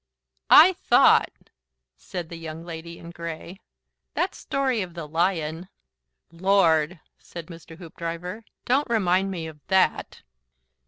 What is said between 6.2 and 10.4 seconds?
"Lord!" said Mr. Hoopdriver. "Don't remind me of THAT."